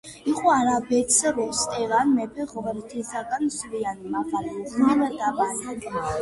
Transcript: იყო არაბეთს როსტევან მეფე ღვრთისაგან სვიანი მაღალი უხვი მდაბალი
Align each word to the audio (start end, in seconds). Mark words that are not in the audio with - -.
იყო 0.29 0.51
არაბეთს 0.51 1.17
როსტევან 1.35 2.13
მეფე 2.19 2.45
ღვრთისაგან 2.53 3.53
სვიანი 3.57 4.13
მაღალი 4.17 4.57
უხვი 4.65 4.99
მდაბალი 5.05 5.79